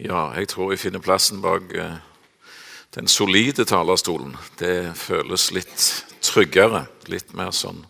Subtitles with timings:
[0.00, 1.98] Ja, jeg tror jeg finner plassen bak eh,
[2.96, 4.32] den solide talerstolen.
[4.56, 5.82] Det føles litt
[6.24, 7.82] tryggere, litt mer sånn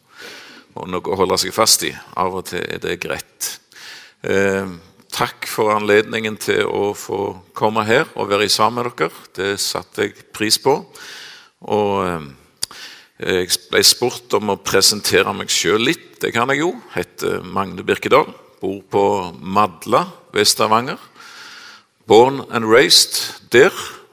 [0.74, 1.90] og noe å holde seg fast i.
[2.18, 3.50] Av og til er det greit.
[4.26, 4.66] Eh,
[5.14, 7.20] takk for anledningen til å få
[7.54, 9.24] komme her og være sammen med dere.
[9.36, 10.80] Det satte jeg pris på.
[11.70, 12.28] Og eh,
[13.22, 16.16] jeg ble spurt om å presentere meg sjøl litt.
[16.22, 16.74] Det kan jeg jo.
[16.96, 18.34] Heter Magne Birkedal.
[18.60, 19.06] Bor på
[19.38, 20.98] Madla ved Stavanger.
[22.10, 23.70] Born and raised der,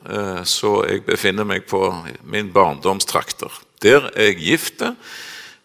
[0.10, 1.80] eh, så jeg befinner meg på
[2.30, 3.50] min barndomstrakter.
[3.82, 4.84] Der er jeg gift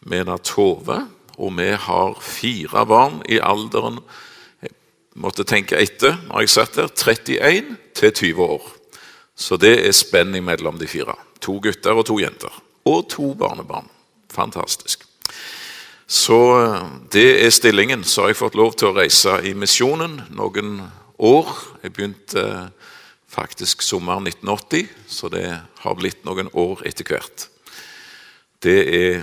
[0.00, 3.98] med Tove, og vi har fire barn i alderen
[4.62, 4.72] jeg
[5.14, 8.64] måtte tenke etter når jeg satt der 31 til 20 år.
[9.36, 11.18] Så det er spenning mellom de fire.
[11.40, 12.62] To gutter og to jenter.
[12.84, 13.90] Og to barnebarn.
[14.32, 15.04] Fantastisk.
[16.08, 16.80] Så eh,
[17.12, 18.04] det er stillingen.
[18.04, 20.80] Så har jeg fått lov til å reise i misjonen noen
[21.22, 21.50] år.
[21.82, 22.92] Jeg begynte eh,
[23.30, 25.46] faktisk sommeren 1980, så det
[25.82, 27.46] har blitt noen år etter hvert.
[28.62, 29.22] Det er,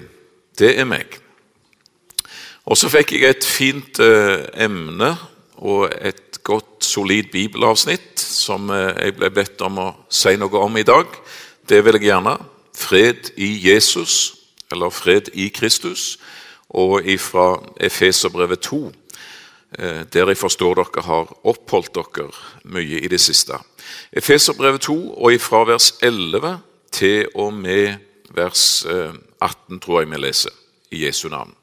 [0.60, 1.20] det er meg.
[2.70, 5.14] Og så fikk jeg et fint eh, emne
[5.60, 10.80] og et godt, solid bibelavsnitt som eh, jeg ble bedt om å si noe om
[10.80, 11.08] i dag.
[11.70, 12.38] Det vil jeg gjerne.
[12.80, 14.38] Fred i Jesus,
[14.72, 16.16] eller fred i Kristus,
[16.70, 18.99] og ifra Efeserbrevet 2 Eh,
[19.78, 22.32] der jeg forstår dere har oppholdt dere
[22.66, 23.60] mye i det siste.
[24.12, 26.58] Efeserbrevet 2, og fra vers 11
[26.92, 28.00] til og med
[28.34, 30.54] vers 18, eh, tror jeg vi leser,
[30.92, 31.54] i Jesu navn.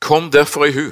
[0.00, 0.90] Kom derfor i hu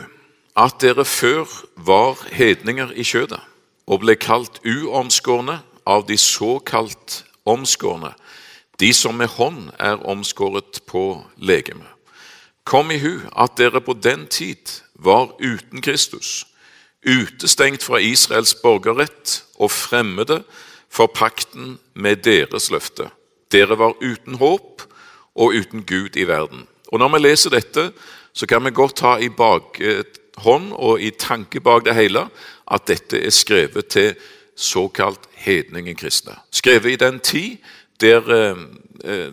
[0.57, 1.45] at dere før
[1.77, 3.41] var hedninger i kjødet
[3.87, 8.15] og ble kalt uomskårne av de såkalt omskårne,
[8.81, 11.96] de som med hånd er omskåret på legemet.
[12.67, 16.47] Kom i hu at dere på den tid var uten Kristus,
[17.07, 20.41] utestengt fra Israels borgerrett og fremmede
[20.91, 23.07] for pakten med deres løfte.
[23.53, 24.83] Dere var uten håp
[25.37, 26.67] og uten Gud i verden.
[26.89, 27.93] Og Når vi leser dette,
[28.33, 32.27] så kan vi godt ha i bakhånd og i tanke bak det hele
[32.67, 34.15] at dette er skrevet til
[34.57, 36.35] såkalt hedningen kristne.
[36.51, 37.57] Skrevet i den tid
[38.01, 38.57] der eh,
[39.05, 39.33] eh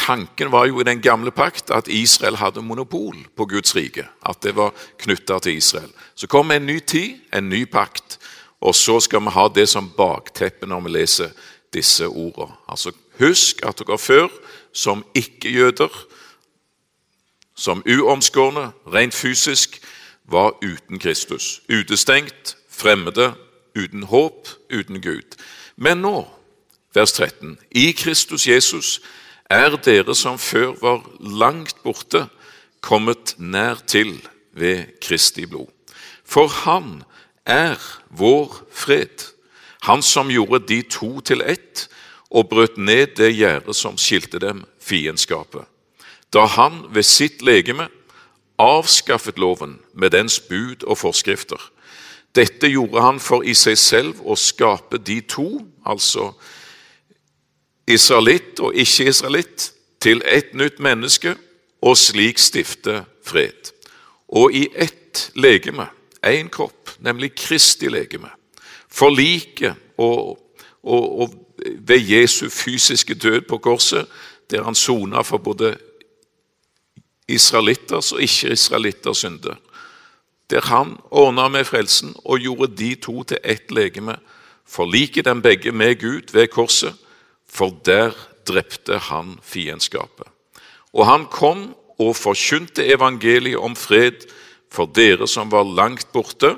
[0.00, 4.06] Tanken var jo i den gamle pakt at Israel hadde monopol på Guds rike.
[4.26, 5.90] At det var knytta til Israel.
[6.14, 8.18] Så kom en ny tid, en ny pakt.
[8.60, 11.36] Og så skal vi ha det som bakteppe når vi leser
[11.72, 12.56] disse ordene.
[12.68, 14.28] Altså, husk at dere før,
[14.72, 15.92] som ikke-jøder,
[17.56, 19.82] som uomskårne, rent fysisk,
[20.24, 21.60] var uten Kristus.
[21.68, 23.34] Utestengt, fremmede,
[23.76, 25.36] uten håp, uten Gud.
[25.76, 26.28] Men nå,
[26.94, 29.00] vers 13, i Kristus Jesus
[29.50, 32.28] er dere som før var langt borte,
[32.80, 34.14] kommet nær til
[34.56, 35.68] ved Kristi blod.
[36.24, 37.02] For han
[37.44, 37.76] er
[38.08, 39.26] vår fred,
[39.82, 41.88] han som gjorde de to til ett
[42.30, 45.66] og brøt ned det gjerdet som skilte dem, fiendskapet.
[46.32, 47.88] Da han ved sitt legeme
[48.60, 51.60] avskaffet loven med dens bud og forskrifter.
[52.36, 56.30] Dette gjorde han for i seg selv å skape de to, altså
[57.90, 61.34] israelitt og ikke-israelitt, til ett nytt menneske,
[61.82, 63.72] og slik stifte fred.
[64.28, 65.88] Og i ett legeme,
[66.26, 68.30] én kropp, nemlig Kristi legeme,
[68.88, 70.38] forlike og,
[70.82, 71.34] og, og
[71.78, 74.06] ved Jesu fysiske død på korset,
[74.50, 75.76] der han sona for både
[77.28, 79.54] israelitters og ikke-israelitters synder.
[80.50, 84.16] Der han ordna med frelsen og gjorde de to til ett legeme,
[84.66, 86.94] forlike dem begge med Gud ved korset,
[87.50, 88.14] for der
[88.46, 90.28] drepte han fiendskapet.
[90.94, 94.24] Og han kom og forkynte evangeliet om fred
[94.72, 96.54] for dere som var langt borte,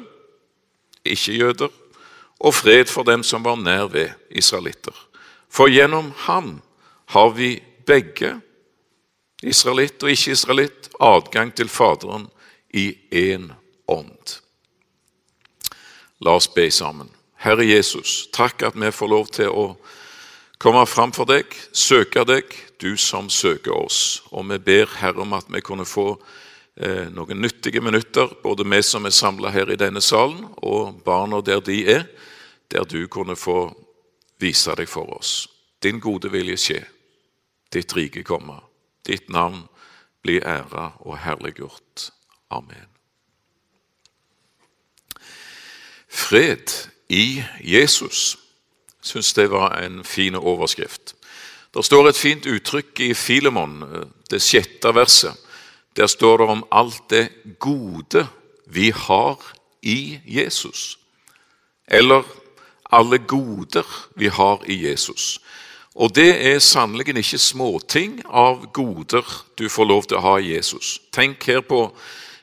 [1.04, 1.72] ikke jøder,
[2.42, 4.94] og fred for dem som var nær ved, israelitter.
[5.48, 6.60] For gjennom ham
[7.12, 8.36] har vi begge,
[9.42, 12.28] israelitt og ikke-israelitt, adgang til Faderen
[12.70, 13.50] i én
[13.88, 14.38] ånd.
[16.22, 17.10] La oss be sammen.
[17.42, 19.72] Herre Jesus, takk at vi får lov til å
[20.62, 24.22] komme fram for deg, søke deg, du som søker oss.
[24.30, 26.14] Og vi ber Herre om at vi kunne få
[26.76, 31.42] eh, noen nyttige minutter, både vi som er samla her i denne salen, og barna
[31.42, 32.06] der de er,
[32.70, 33.72] der du kunne få
[34.42, 35.48] vise deg for oss.
[35.82, 36.80] Din gode vilje skje,
[37.74, 38.60] ditt rike komme,
[39.06, 39.64] ditt navn
[40.22, 42.12] bli æra og herliggjort.
[42.54, 42.86] Amen.
[46.06, 46.70] Fred
[47.08, 48.36] i Jesus
[49.02, 51.14] syns det var en fin overskrift.
[51.74, 53.82] Det står et fint uttrykk i Filemon,
[54.30, 55.32] det sjette verset.
[55.96, 57.28] Der står det om alt det
[57.58, 58.26] gode
[58.66, 59.36] vi har
[59.82, 60.98] i Jesus.
[61.88, 62.22] Eller
[62.92, 65.40] alle goder vi har i Jesus.
[65.94, 69.24] Og det er sannelig ikke småting av goder
[69.58, 71.00] du får lov til å ha i Jesus.
[71.12, 71.90] Tenk her på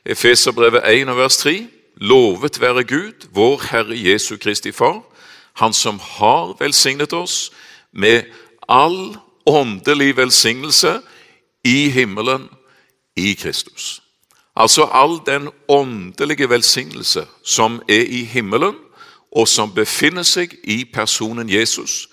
[0.05, 1.55] Efeserbrevet 1 vers 3.
[2.01, 5.01] Lovet være Gud, vår Herre Jesu Kristi Far,
[5.53, 7.51] Han som har velsignet oss
[7.91, 8.23] med
[8.67, 11.01] all åndelig velsignelse
[11.63, 12.49] i himmelen
[13.15, 14.01] i Kristus.
[14.55, 18.75] Altså all den åndelige velsignelse som er i himmelen,
[19.31, 22.09] og som befinner seg i personen Jesus,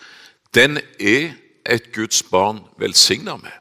[0.55, 1.32] den er
[1.67, 3.53] et Guds barn velsigna med.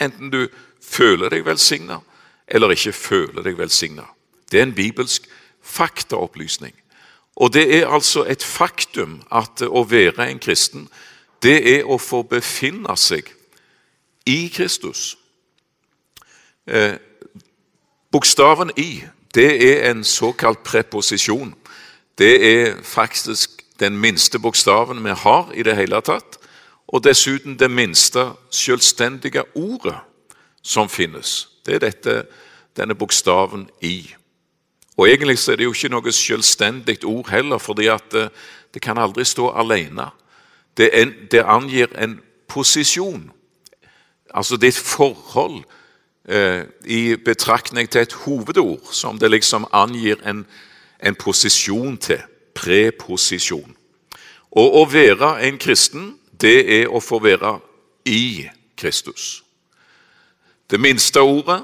[0.00, 0.48] Enten du
[0.82, 2.00] føler deg velsigna
[2.48, 4.04] eller ikke føler deg velsigna.
[4.52, 5.28] Det er en bibelsk
[5.62, 6.74] faktaopplysning.
[7.36, 10.88] Og det er altså et faktum at å være en kristen,
[11.42, 13.32] det er å få befinne seg
[14.26, 15.16] i Kristus.
[16.66, 16.94] Eh,
[18.12, 19.02] bokstaven i,
[19.34, 21.54] det er en såkalt preposisjon.
[22.18, 26.38] Det er faktisk den minste bokstaven vi har i det hele tatt,
[26.88, 29.96] og dessuten det minste selvstendige ordet
[30.62, 31.48] som finnes.
[31.66, 32.16] Det er dette,
[32.76, 34.14] denne bokstaven i.
[34.96, 38.28] Og Egentlig så er det jo ikke noe selvstendig ord heller, fordi at det,
[38.74, 40.10] det kan aldri stå alene.
[40.76, 43.30] Det, en, det, angir en posisjon.
[44.34, 45.64] Altså et forhold
[46.28, 50.46] eh, i betraktning til et hovedord, som det liksom angir en,
[51.02, 52.20] en posisjon til.
[52.54, 53.76] Preposisjon.
[54.52, 57.58] Og å være en kristen, det er å få være
[58.04, 59.42] i Kristus.
[60.70, 61.62] Det minste ordet,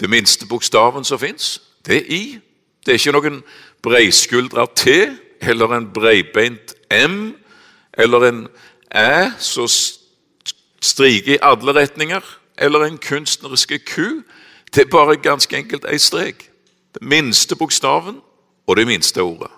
[0.00, 2.40] det minste bokstaven som fins, det er i.
[2.88, 3.42] Det er ikke noen
[3.84, 4.92] breiskuldra T
[5.44, 7.34] eller en breibeint M
[7.92, 8.38] eller en
[8.96, 9.68] Æ som
[10.80, 12.24] striker i alle retninger,
[12.56, 14.22] eller en kunstneriske Q.
[14.72, 16.48] Det er bare ganske enkelt ei strek.
[16.96, 18.22] Den minste bokstaven
[18.66, 19.52] og det minste ordet.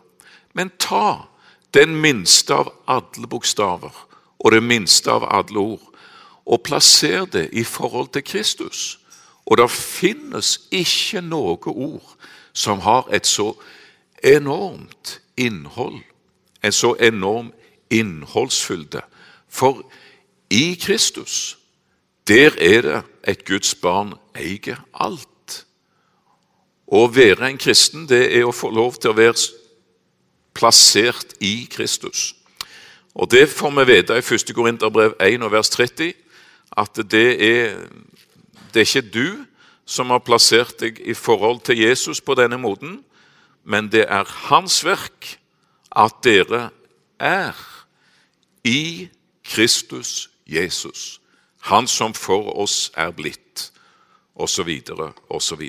[0.55, 1.31] Men ta
[1.75, 3.95] den minste av alle bokstaver
[4.41, 5.87] og det minste av alle ord,
[6.47, 8.99] og plasser det i forhold til Kristus.
[9.47, 12.17] Og det finnes ikke noe ord
[12.53, 13.55] som har et så
[14.25, 16.03] enormt innhold,
[16.65, 17.53] en så enorm
[17.91, 19.01] innholdsfylde.
[19.49, 19.91] For
[20.51, 21.59] i Kristus,
[22.29, 25.65] der er det et Guds barn eier alt.
[26.87, 29.39] Å være en kristen, det er å få lov til å være
[30.55, 32.35] plassert i Kristus.
[33.15, 34.55] Og Det får vi vite i 1.
[34.55, 36.13] Korinterbrev 1 vers 30,
[36.77, 37.87] at det er,
[38.75, 39.45] det er ikke du
[39.91, 43.01] som har plassert deg i forhold til Jesus på denne måten,
[43.65, 45.35] men det er hans verk
[45.91, 46.69] at dere
[47.19, 47.57] er
[48.65, 49.09] i
[49.45, 51.21] Kristus Jesus,
[51.67, 53.71] han som for oss er blitt,
[54.35, 54.71] osv.,
[55.29, 55.65] osv.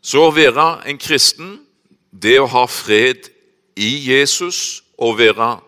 [0.00, 1.58] Så å være en kristen,
[2.10, 3.28] det å ha fred
[3.76, 5.58] i Jesus og være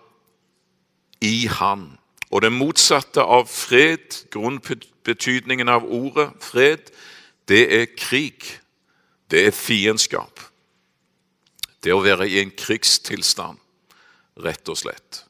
[1.23, 1.99] i Han.
[2.33, 6.89] Og det motsatte av fred, grunnbetydningen av ordet fred,
[7.49, 8.47] det er krig.
[9.31, 10.41] Det er fiendskap.
[11.85, 13.59] Det å være i en krigstilstand,
[14.41, 15.25] rett og slett.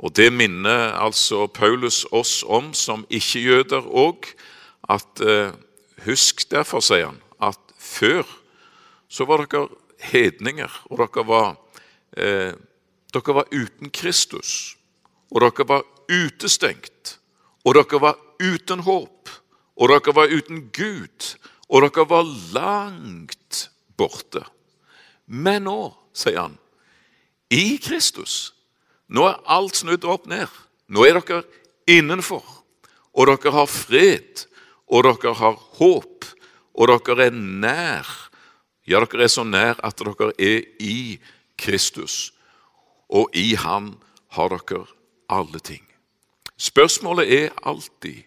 [0.00, 4.28] Og det minner altså Paulus oss om som ikke-jøder òg,
[4.90, 5.52] at eh,
[6.06, 8.24] husk derfor, sier han, at før
[9.12, 9.68] så var dere
[10.12, 11.50] hedninger, og dere var,
[12.16, 12.54] eh,
[13.12, 14.76] dere var uten Kristus.
[15.30, 17.18] Og dere var utestengt,
[17.64, 19.30] og dere var uten håp,
[19.76, 21.28] og dere var uten Gud,
[21.68, 24.44] og dere var langt borte.
[25.26, 26.58] Men nå, sier han,
[27.52, 28.52] i Kristus
[29.12, 30.48] Nå er alt snudd opp ned.
[30.88, 31.42] Nå er dere
[31.90, 32.40] innenfor,
[33.12, 34.46] og dere har fred,
[34.88, 36.24] og dere har håp,
[36.72, 38.08] og dere er nær.
[38.88, 41.20] Ja, dere er så nær at dere er i
[41.60, 42.32] Kristus,
[43.12, 43.92] og i Han
[44.32, 44.86] har dere
[45.28, 45.91] alle ting.
[46.62, 48.22] Spørsmålet er alltid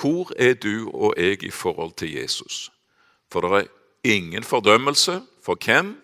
[0.00, 2.72] hvor er du og jeg i forhold til Jesus?
[3.30, 3.70] For det er
[4.04, 6.02] ingen fordømmelse for hvem?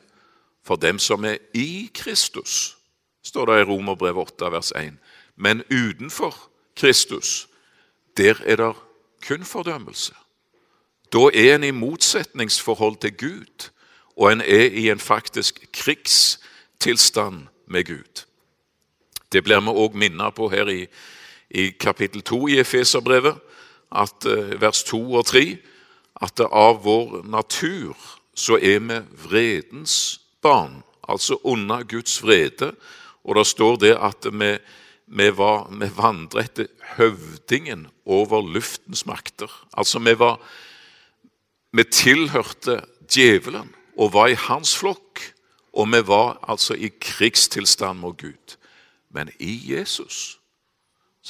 [0.62, 2.76] For dem som er i Kristus,
[3.22, 4.92] står det i Romerbrevet 8, vers 1.
[5.36, 6.36] Men utenfor
[6.76, 7.48] Kristus,
[8.16, 8.74] der er det
[9.26, 10.14] kun fordømmelse.
[11.12, 13.70] Da er en i motsetningsforhold til Gud,
[14.16, 18.26] og en er i en faktisk krigstilstand med Gud.
[19.32, 20.86] Det blir vi òg minnet på her i,
[21.50, 23.38] i kapittel 2 i Efeserbrevet,
[23.90, 25.44] at eh, vers 2 og 3,
[26.22, 27.96] at av vår natur
[28.36, 32.72] så er vi vredens barn, altså under Guds vrede.
[33.24, 34.52] Og det står det at vi,
[35.06, 39.50] vi, vi vandret etter høvdingen over luftens makter.
[39.72, 40.40] Altså vi var
[41.72, 43.74] Vi tilhørte djevelen.
[43.96, 45.20] og var i hans flokk,
[45.72, 48.56] og vi var altså i krigstilstand mot Gud.
[49.10, 50.39] Men i Jesus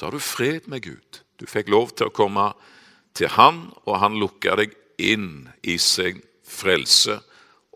[0.01, 1.19] så har du fred med Gud.
[1.37, 2.47] Du fikk lov til å komme
[3.13, 7.19] til Han, og Han lukka deg inn i sin frelse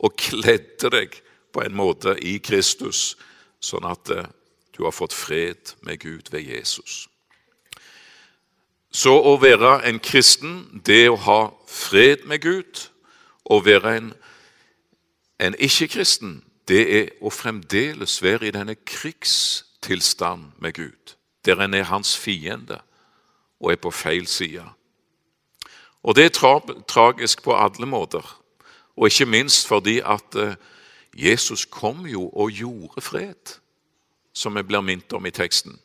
[0.01, 1.19] og kledde deg
[1.53, 3.13] på en måte i Kristus,
[3.61, 4.25] sånn at eh,
[4.73, 7.05] du har fått fred med Gud ved Jesus.
[8.89, 11.39] Så å være en kristen, det å ha
[11.69, 12.87] fred med Gud,
[13.45, 14.09] å være en,
[15.37, 21.14] en ikke-kristen, det er å fremdeles være i denne krigstilstand med Gud,
[21.45, 22.79] der en er hans fiende
[23.59, 24.63] og er på feil side.
[26.03, 28.41] Og det er tra tragisk på alle måter,
[28.95, 30.55] og ikke minst fordi at eh,
[31.15, 33.57] Jesus kom jo og gjorde fred,
[34.33, 35.79] som vi blir minnet om i teksten.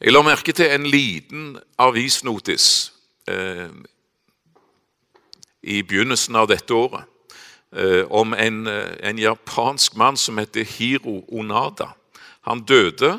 [0.00, 2.92] Jeg la merke til en liten avisnotis
[3.28, 3.68] eh,
[5.62, 7.04] i begynnelsen av dette året
[7.76, 11.90] eh, om en, eh, en, japansk mann som heter Hiro Onada.
[12.48, 13.18] Han døde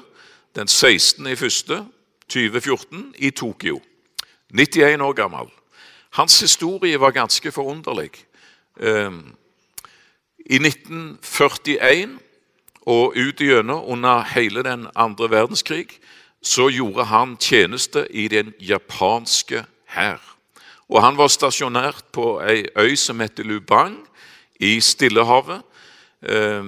[0.55, 1.27] den 16.
[1.27, 1.85] i første
[2.29, 3.81] 2014 i Tokyo.
[4.53, 5.51] 91 år gammel.
[6.09, 8.09] Hans historie var ganske forunderlig.
[8.79, 9.11] Eh,
[10.45, 12.19] I 1941
[12.81, 15.87] og ut igjennom under hele den andre verdenskrig
[16.41, 20.19] så gjorde han tjeneste i den japanske hær.
[20.99, 23.95] Han var stasjonert på ei øy som heter Lubang
[24.59, 25.61] i Stillehavet,
[26.21, 26.63] eh,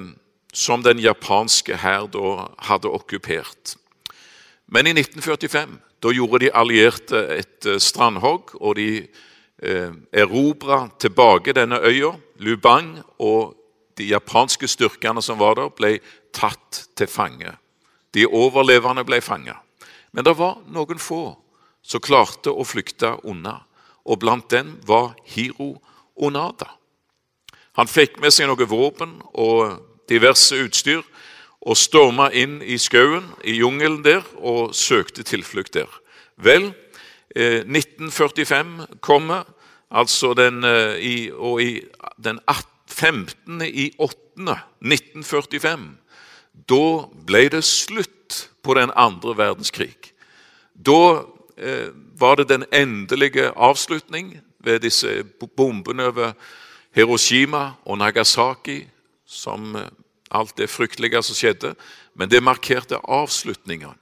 [0.53, 3.75] som den japanske hær da hadde okkupert.
[4.69, 9.05] Men i 1945 da gjorde de allierte et eh, strandhogg, og de
[9.63, 12.12] eh, erobra tilbake denne øya,
[12.43, 13.55] Lubang, og
[13.98, 15.98] de japanske styrkene som var der, ble
[16.36, 17.53] tatt til fange.
[18.13, 19.55] De overlevende ble fanga.
[20.12, 21.24] Men det var noen få
[21.83, 23.62] som klarte å flykte unna,
[24.03, 25.77] og blant dem var Hiro
[26.15, 26.67] Onada.
[27.79, 29.79] Han fikk med seg noe våpen og
[30.13, 31.01] diverse utstyr
[31.63, 35.89] og storma inn i skauen, i jungelen der, og søkte tilflukt der.
[36.38, 36.74] Vel,
[37.36, 39.43] eh, 1945 kommer,
[39.91, 41.82] altså den, eh, i, og i
[42.24, 42.39] den
[42.88, 43.62] 15.
[43.62, 44.60] i 8.
[44.82, 46.03] 1945
[46.53, 50.13] da ble det slutt på den andre verdenskrig.
[50.74, 51.24] Da
[51.58, 51.89] eh,
[52.20, 55.24] var det den endelige avslutning ved disse
[55.58, 56.34] bombene over
[56.96, 58.84] Hiroshima og Nagasaki,
[59.25, 59.89] som eh,
[60.33, 61.75] alt det fryktelige som skjedde.
[62.15, 63.95] Men det markerte avslutningen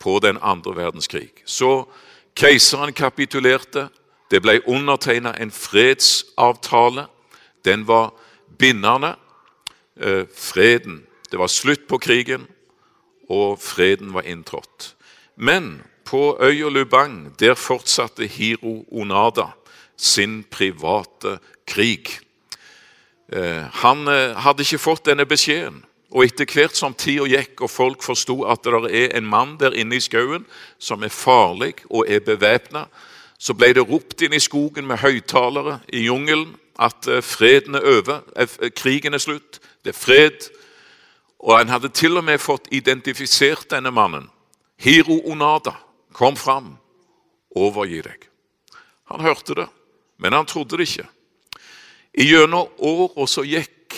[0.00, 1.30] på den andre verdenskrig.
[1.44, 1.86] Så
[2.36, 3.88] keiseren kapitulerte.
[4.30, 7.06] Det ble undertegna en fredsavtale.
[7.64, 8.12] Den var
[8.58, 9.14] bindende.
[9.96, 12.46] Eh, freden det var slutt på krigen,
[13.28, 14.94] og freden var inntrådt.
[15.36, 19.50] Men på øya Lubang der fortsatte Hiro Onada
[19.96, 22.08] sin private krig.
[23.32, 25.82] Eh, han eh, hadde ikke fått denne beskjeden.
[26.14, 29.74] Og etter hvert som tida gikk og folk forsto at det er en mann der
[29.74, 30.46] inne i skauen
[30.78, 32.86] som er farlig og er bevæpna,
[33.38, 37.88] så ble det ropt inn i skogen med høyttalere i jungelen at eh, freden er
[37.98, 38.22] over,
[38.76, 40.46] krigen er slutt, det er fred,
[41.42, 44.30] og han hadde til og med fått identifisert denne mannen.
[44.78, 45.74] Hiro Onada,
[46.12, 46.76] kom fram,
[47.56, 48.28] overgi deg.
[49.12, 49.68] Han hørte det,
[50.18, 51.08] men han trodde det ikke.
[52.16, 53.92] I Gjennom åra som gikk,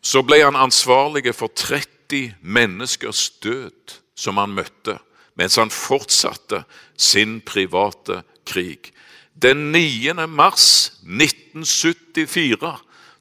[0.00, 5.00] så ble han ansvarlig for 30 menneskers død som han møtte,
[5.34, 6.62] mens han fortsatte
[6.94, 8.92] sin private krig.
[9.34, 10.14] Den 9.
[10.30, 12.78] mars 1974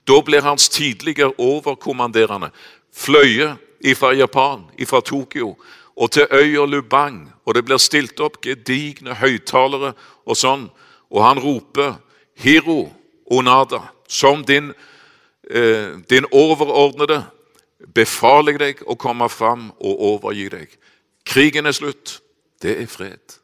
[0.08, 2.52] da blir hans tidligere overkommanderende
[2.94, 3.56] fløye
[3.98, 5.56] fra Japan, fra Tokyo,
[5.98, 7.34] og til øya Lubang.
[7.46, 9.94] Og det blir stilt opp gedigne høyttalere
[10.26, 10.70] og sånn.
[11.10, 11.98] Og han roper
[12.38, 12.94] 'Hiro
[13.32, 14.74] Onada', som din,
[15.50, 17.26] eh, din overordnede
[17.94, 20.78] befaler jeg deg å komme fram og overgi deg.
[21.26, 22.22] Krigen er slutt.
[22.62, 23.38] Det er fred.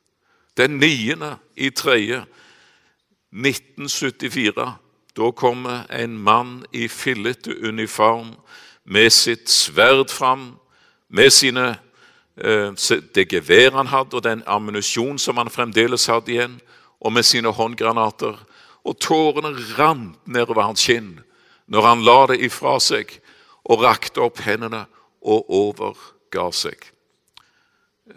[0.58, 1.38] Den 9.
[1.56, 2.26] i 3.
[3.32, 4.74] 1974.
[5.18, 8.36] Da kommer en mann i fillete uniform
[8.84, 10.56] med sitt sverd fram,
[11.10, 11.78] med sine,
[12.38, 12.72] eh,
[13.16, 16.62] det geværet han hadde, og den ammunisjon som han fremdeles hadde igjen,
[17.00, 18.46] og med sine håndgranater.
[18.84, 21.22] Og tårene rant nedover hans kinn
[21.72, 23.14] når han la det ifra seg
[23.64, 24.84] og rakte opp hendene
[25.24, 26.90] og overga seg.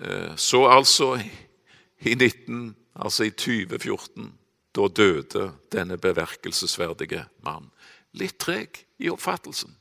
[0.00, 1.14] Eh, så altså
[2.02, 4.32] i 19, altså i 2014,
[4.76, 7.70] da døde denne beverkelsesverdige mann.
[8.18, 9.76] Litt treg i oppfattelsen.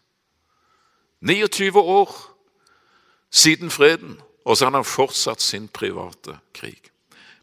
[1.26, 2.14] 29 år
[3.32, 6.92] siden freden, og så har han fortsatt sin private krig.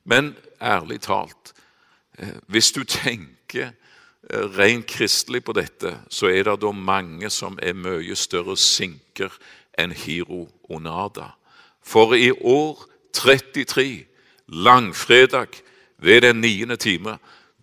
[0.05, 1.53] Men ærlig talt,
[2.47, 3.73] hvis du tenker
[4.31, 9.33] eh, rent kristelig på dette, så er det da mange som er mye større sinker
[9.79, 11.33] enn Hiro Onada.
[11.83, 14.07] For i år 33,
[14.49, 15.63] langfredag
[15.99, 17.19] ved den niende time,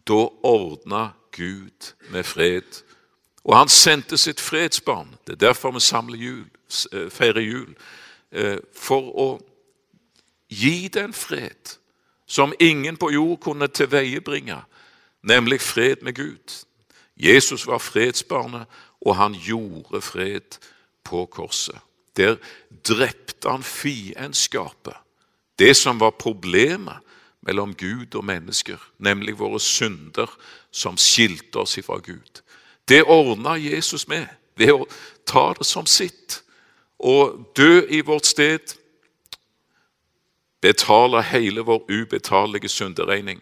[0.07, 2.83] da ordna Gud med fred.
[3.43, 5.15] Og han sendte sitt fredsbarn.
[5.27, 6.45] Det er derfor vi samler jul,
[6.93, 7.75] eh, feirer jul.
[8.31, 9.29] Eh, for å
[10.49, 11.78] gi den fred
[12.29, 14.61] som ingen på jord kunne tilveiebringe,
[15.21, 16.65] nemlig fred med Gud.
[17.17, 18.65] Jesus var fredsbarnet,
[19.01, 20.59] og han gjorde fred
[21.03, 21.79] på korset.
[22.17, 22.35] Der
[22.87, 24.93] drepte han fiendskapet,
[25.59, 26.97] det som var problemet
[27.41, 30.29] mellom Gud og mennesker, nemlig våre synder
[30.71, 32.43] som skilte oss ifra Gud.
[32.87, 34.87] Det ordna Jesus med ved å
[35.25, 36.41] ta det som sitt
[36.99, 38.75] og dø i vårt sted
[40.61, 43.41] betale hele vår ubetalelige synderegning.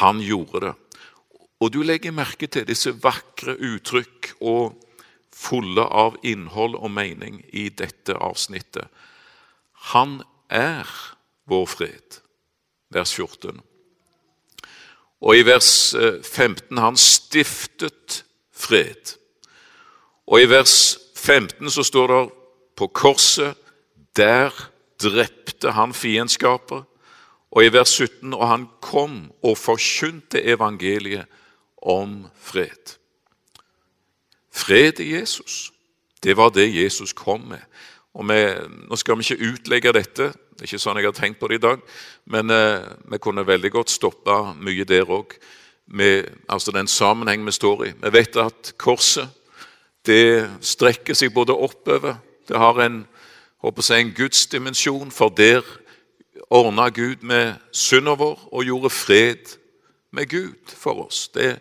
[0.00, 0.74] Han gjorde det.
[1.60, 4.74] Og du legger merke til disse vakre uttrykk og
[5.34, 8.88] fulle av innhold og mening i dette avsnittet.
[9.94, 10.88] Han er
[11.48, 12.20] vår fred.
[12.94, 13.60] Vers 14.
[15.24, 19.16] Og i vers 15 han stiftet fred.
[20.28, 22.22] Og i vers 15 så står det
[22.76, 23.56] på korset
[24.16, 24.52] der
[25.04, 26.84] drepte han fiendskaper.
[27.54, 31.30] Og i vers 17 og han kom og forkynte evangeliet
[31.78, 32.96] om fred.
[34.54, 35.72] Fred i Jesus,
[36.22, 37.62] det var det Jesus kom med.
[38.14, 38.40] Og vi,
[38.88, 41.58] Nå skal vi ikke utlegge dette, det er ikke sånn jeg har tenkt på det
[41.58, 41.80] i dag,
[42.30, 45.34] men eh, vi kunne veldig godt stoppe mye der òg.
[46.48, 47.90] Altså den sammenheng vi står i.
[48.00, 49.28] Vi vet at korset
[50.04, 52.18] det strekker seg både oppover
[52.48, 53.06] Det har en
[53.64, 55.62] håper jeg, en gudsdimensjon, for der
[56.50, 59.56] ordna Gud med synda vår og gjorde fred
[60.12, 61.28] med Gud for oss.
[61.32, 61.58] Det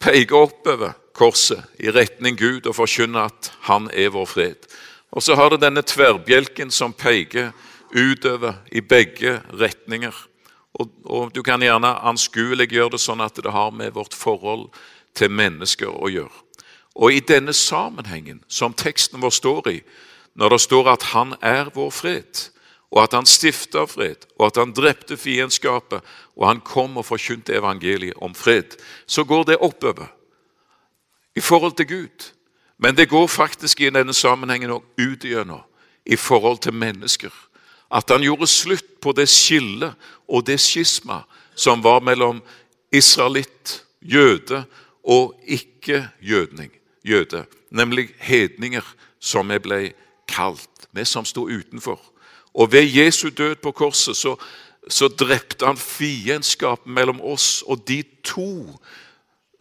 [0.00, 4.68] peker oppover korset i retning Gud og forkynner at Han er vår fred.
[5.10, 7.50] Og så har det denne tverrbjelken som peker
[7.94, 10.14] utover i begge retninger.
[10.74, 14.68] Og, og Du kan gjerne anskueliggjøre det sånn at det har med vårt forhold
[15.14, 16.44] til mennesker å gjøre.
[16.94, 19.80] Og i denne sammenhengen som teksten vår står i,
[20.34, 22.48] når det står at han er vår fred,
[22.90, 26.00] og at han stifta fred, og at han drepte fiendskapet,
[26.36, 30.08] og han kom og forkynte evangeliet om fred, så går det oppover
[31.36, 32.32] i forhold til Gud.
[32.78, 35.64] Men det går faktisk i denne sammenhengen òg ut igjennom
[36.06, 37.32] i forhold til mennesker.
[37.90, 39.94] At han gjorde slutt på det skillet
[40.28, 41.22] og det skisma
[41.54, 42.40] som var mellom
[42.92, 44.64] israelitt, jøde
[45.04, 46.70] og ikke-jødning,
[47.04, 48.84] jøde, nemlig hedninger,
[49.20, 49.80] som vi ble
[50.28, 52.00] kalt, vi som sto utenfor.
[52.54, 54.36] Og ved Jesu død på korset så,
[54.88, 58.78] så drepte han fiendskapen mellom oss og de to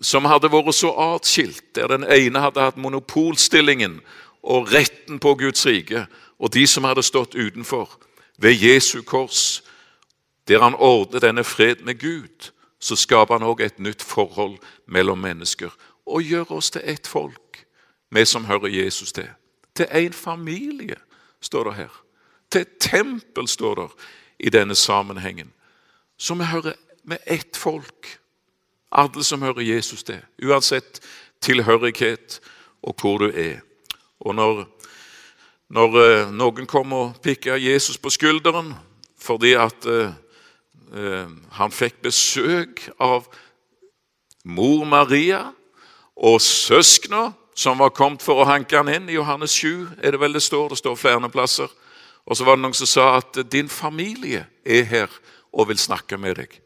[0.01, 3.99] som hadde vært så atskilt, der den ene hadde hatt monopolstillingen
[4.43, 6.06] og retten på Guds rike,
[6.39, 7.89] og de som hadde stått utenfor.
[8.38, 9.63] Ved Jesu kors,
[10.47, 15.17] der han ordner denne fred med Gud, så skaper han òg et nytt forhold mellom
[15.17, 15.73] mennesker
[16.08, 17.65] og gjør oss til ett folk,
[18.12, 19.27] vi som hører Jesus til.
[19.77, 20.95] Til en familie,
[21.41, 22.01] står det her.
[22.51, 23.87] Til et tempel, står det
[24.39, 25.53] i denne sammenhengen.
[26.17, 28.19] Så vi hører med ett folk.
[28.91, 31.01] Alle som hører Jesus til, uansett
[31.41, 32.39] tilhørighet
[32.81, 33.59] og hvor du er.
[34.19, 34.63] Og når,
[35.69, 38.73] når uh, noen kommer og pikker Jesus på skulderen
[39.21, 40.13] fordi at uh,
[41.51, 43.27] han fikk besøk av
[44.47, 45.49] mor Maria
[46.15, 49.07] og søskna som var kommet for å hanke han inn.
[49.09, 50.69] I Johannes 7 er det vel det står.
[50.69, 51.71] Det står flere plasser.
[52.29, 55.13] Og så var det noen som sa at din familie er her
[55.49, 56.59] og vil snakke med deg.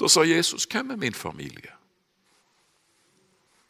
[0.00, 1.76] Da sa Jesus, 'Hvem er min familie?'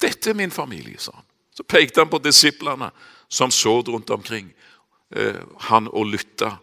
[0.00, 1.24] 'Dette er min familie', sa han.
[1.54, 2.90] Så pekte han på disiplene
[3.28, 4.54] som så rundt omkring
[5.16, 6.58] eh, han og lytta.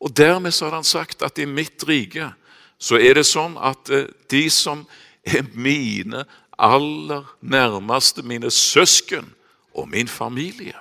[0.00, 2.32] Og dermed så hadde han sagt at i mitt rike
[2.78, 4.86] så er det sånn at eh, de som
[5.24, 6.24] er mine
[6.58, 9.34] aller nærmeste, mine søsken,
[9.78, 10.74] og min familie.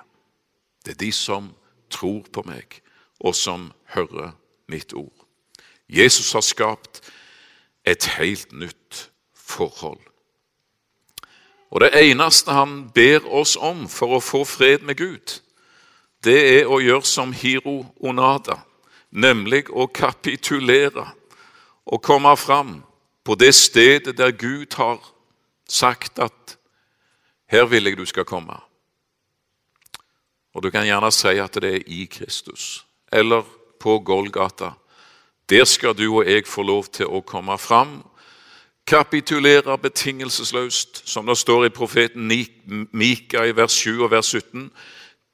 [0.86, 1.51] Det er de som
[1.89, 2.81] tror på meg,
[3.19, 4.31] og som hører
[4.67, 5.25] mitt ord.
[5.89, 7.01] Jesus har skapt
[7.86, 10.01] et helt nytt forhold.
[11.69, 15.41] Og Det eneste han ber oss om for å få fred med Gud,
[16.23, 18.63] det er å gjøre som Hiro Onada,
[19.12, 21.05] nemlig å kapitulere
[21.86, 22.81] og komme fram
[23.23, 24.99] på det stedet der Gud har
[25.69, 26.57] sagt at
[27.47, 28.66] her vil jeg du skal komme.
[30.58, 33.43] Og du kan gjerne si at det er i Kristus, eller
[33.80, 34.72] på Golgata.
[35.50, 38.00] Der skal du og jeg få lov til å komme fram,
[38.88, 42.26] kapitulere betingelsesløst, som det står i profeten
[42.91, 44.72] Mika i vers 7 og vers 17.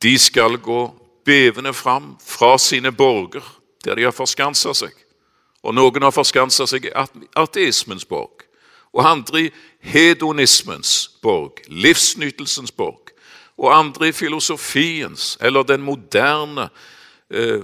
[0.03, 0.81] De skal gå
[1.25, 3.45] bevende fram fra sine borger,
[3.85, 4.91] der de har forskansa seg.
[5.63, 6.93] Og noen har forskansa seg i
[7.39, 8.43] ateismens borg,
[8.91, 13.02] og andre i hedonismens borg, livsnytelsens borg,
[13.57, 16.69] og andre i filosofiens eller den moderne
[17.29, 17.61] eh,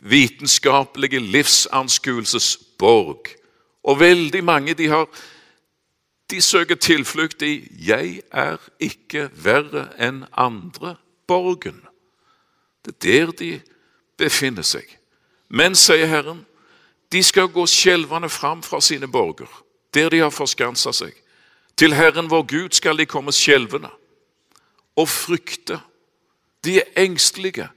[0.00, 3.26] vitenskapelige livsanskuelses borg.
[3.84, 5.08] Og veldig mange de har
[6.30, 11.80] de søker tilflukt i 'jeg er ikke verre enn andre'-borgen.
[12.84, 13.60] Det er der de
[14.18, 14.98] befinner seg.
[15.48, 16.46] Men, sier Herren,
[17.12, 21.12] de skal gå skjelvende fram fra sine borger, der de har forskansa seg.
[21.76, 23.90] Til Herren vår Gud skal de komme skjelvende
[24.96, 25.80] og frykte.
[26.64, 27.68] De er engstelige.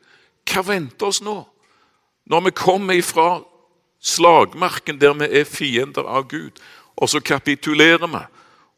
[0.50, 1.44] Hva venter oss nå?
[2.26, 3.42] Når vi kommer ifra
[4.04, 6.60] slagmarken der vi er fiender av Gud,
[6.96, 8.24] og så kapitulerer vi,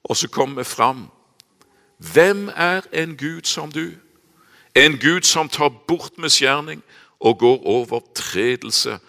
[0.04, 1.08] og så kommer vi fram.
[1.98, 3.92] Hvem er en Gud som du?
[4.76, 6.84] En Gud som tar bort misgjerning
[7.20, 9.00] og går overtredelse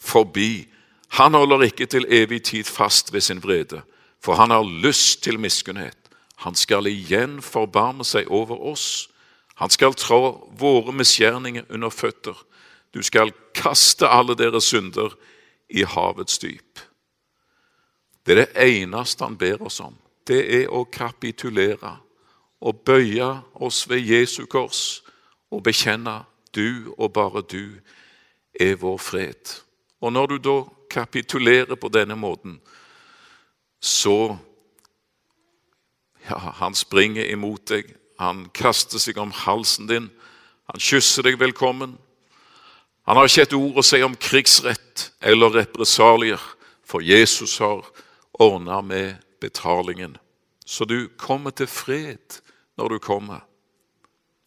[0.00, 0.68] forbi.
[1.08, 3.82] Han holder ikke til evig tid fast ved sin vrede,
[4.20, 5.96] for han har lyst til miskunnhet.
[6.42, 9.08] Han skal igjen forbarme seg over oss.
[9.54, 12.34] Han skal trå våre misgjerninger under føtter.
[12.94, 15.14] Du skal kaste alle deres synder
[15.68, 16.80] i havets dyp.
[18.26, 19.94] Det er det eneste han ber oss om.
[20.26, 21.98] Det er å kapitulere
[22.64, 23.28] og bøye
[23.60, 25.02] oss ved Jesu kors
[25.52, 26.22] og bekjenne
[26.54, 27.76] du og bare du
[28.60, 29.52] er vår fred.
[30.00, 30.56] Og når du da
[30.90, 32.60] kapitulerer på denne måten,
[33.80, 34.36] så
[36.28, 40.10] ja, Han springer imot deg, han kaster seg om halsen din,
[40.70, 41.98] han kysser deg velkommen.
[43.04, 46.40] Han har ikke et ord å si om krigsrett eller represalier,
[46.84, 47.84] for Jesus har
[48.40, 50.16] ordna med betalingen.
[50.64, 52.40] Så du kommer til fred
[52.80, 53.44] når du kommer.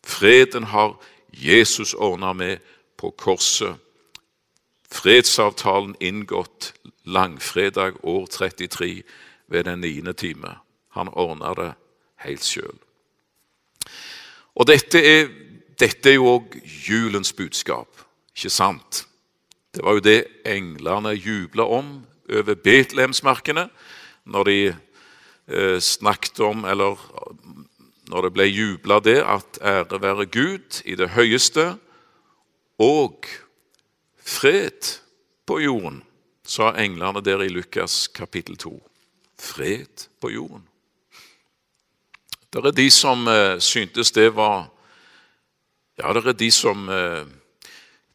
[0.06, 0.98] Freden har
[1.30, 2.58] Jesus ordna med
[2.98, 3.76] på korset.
[4.92, 9.04] Fredsavtalen inngått langfredag år 33
[9.48, 10.58] ved den niende time.
[10.98, 11.72] Han ordna det
[12.26, 12.78] helt sjøl.
[14.58, 15.30] Og dette er,
[15.78, 18.02] dette er jo òg julens budskap,
[18.34, 19.04] ikke sant?
[19.74, 22.00] Det var jo det englene jubla om
[22.34, 23.68] over Betlehemsmarkene
[24.28, 26.98] når de eh, snakket om, eller
[28.10, 31.76] når det ble jubla det, at ære være Gud i det høyeste
[32.82, 33.28] og
[34.18, 34.98] fred
[35.48, 36.02] på jorden,
[36.48, 38.74] sa englene der i Lukas kapittel 2.
[39.40, 40.64] Fred på jorden.
[42.58, 44.70] Det er de som eh, syntes det var
[45.98, 47.26] Ja, det er de som, eh,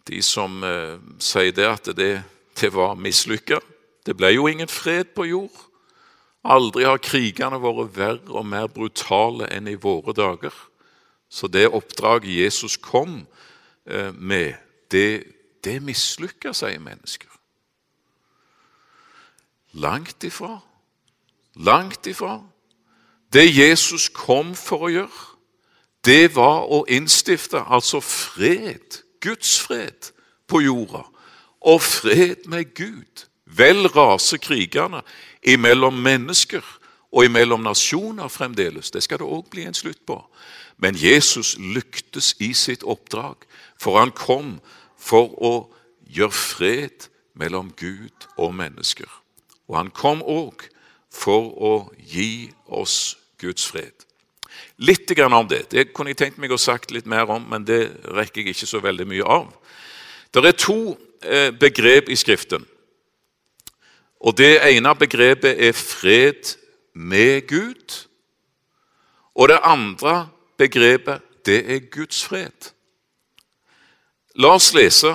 [0.06, 2.22] de som eh, sier det at det,
[2.58, 3.58] det var mislykka.
[4.06, 5.62] Det ble jo ingen fred på jord.
[6.42, 10.54] Aldri har krigene vært verre og mer brutale enn i våre dager.
[11.30, 13.26] Så det oppdraget Jesus kom
[14.14, 14.54] med,
[14.90, 15.24] det,
[15.64, 17.30] det mislykka, sier mennesker.
[19.72, 20.60] Langt ifra.
[21.54, 22.38] Langt ifra.
[23.32, 25.28] Det Jesus kom for å gjøre,
[26.04, 30.10] det var å innstifte altså fred, Guds fred,
[30.50, 31.04] på jorda.
[31.62, 33.28] Og fred med Gud.
[33.46, 35.02] Vel raser krigene
[35.42, 36.64] imellom mennesker
[37.12, 38.90] og imellom nasjoner fremdeles.
[38.90, 40.18] Det skal det òg bli en slutt på.
[40.76, 43.44] Men Jesus lyktes i sitt oppdrag,
[43.78, 44.58] for han kom
[44.98, 45.54] for å
[46.08, 49.08] gjøre fred mellom Gud og mennesker.
[49.68, 50.66] Og han kom òg
[51.12, 54.06] for å gi oss Guds fred.
[54.78, 55.70] Litt om det.
[55.70, 58.70] Det kunne jeg tenkt meg å sagt litt mer om, men det rekker jeg ikke
[58.70, 59.48] så veldig mye av.
[60.32, 62.64] Det er to eh, begrep i Skriften.
[64.22, 66.54] Og Det ene begrepet er fred
[66.94, 68.06] med Gud.
[69.34, 72.70] Og det andre begrepet, det er Guds fred.
[74.38, 75.10] La oss lese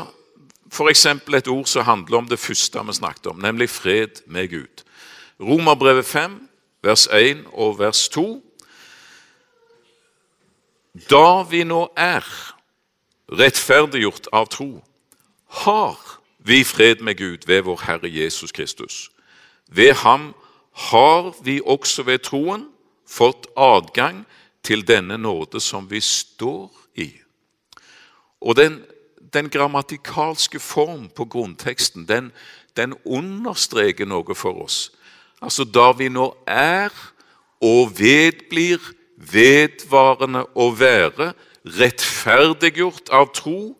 [0.71, 1.05] f.eks.
[1.05, 4.83] et ord som handler om det første vi snakket om, nemlig fred med Gud.
[5.39, 6.35] Romerbrevet 5,
[6.81, 8.43] vers 1 og vers 2.
[11.09, 12.25] Da vi nå er
[13.31, 14.71] rettferdiggjort av tro,
[15.63, 15.97] har
[16.37, 19.09] vi fred med Gud ved vår Herre Jesus Kristus.
[19.67, 20.33] Ved ham
[20.71, 22.69] har vi også ved troen
[23.07, 24.25] fått adgang
[24.63, 27.11] til denne nåde som vi står i.
[28.41, 28.81] Og den,
[29.33, 32.31] den grammatikalske form på grunnteksten den,
[32.77, 34.91] den understreker noe for oss.
[35.41, 36.93] Altså da vi nå er
[37.61, 38.81] og vedblir
[39.17, 41.33] vedvarende å være,
[41.77, 43.75] rettferdiggjort av tro,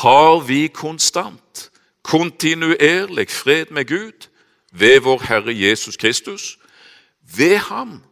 [0.00, 1.70] har vi konstant,
[2.06, 4.28] kontinuerlig fred med Gud
[4.70, 6.58] ved vår Herre Jesus Kristus.
[7.36, 8.02] Ved ham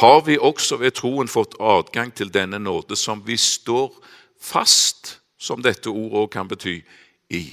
[0.00, 3.92] har vi også ved troen fått adgang til denne nåde som vi står
[4.40, 6.80] fast, som dette ordet kan bety,
[7.30, 7.44] i.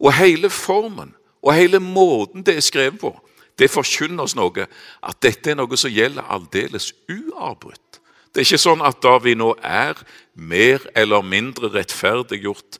[0.00, 3.12] Og hele formen og hele måten det er skrevet på,
[3.58, 4.66] det forkynner oss noe,
[5.02, 8.00] at dette er noe som gjelder aldeles uavbrutt.
[8.32, 9.96] Det er ikke sånn at da vi nå er
[10.36, 12.76] mer eller mindre rettferdiggjort